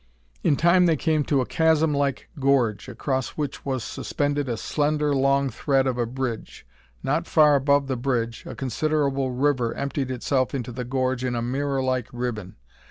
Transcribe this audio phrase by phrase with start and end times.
[0.43, 5.51] In time, they came to a chasmlike gorge across which was suspended a slender long
[5.51, 6.65] thread of a bridge.
[7.03, 11.41] Not far above the bridge, a considerable river emptied itself into the gorge in a
[11.43, 12.55] mirrorlike ribbon.